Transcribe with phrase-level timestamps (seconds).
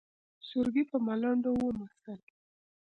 [0.47, 2.19] سرګي په ملنډو وموسل.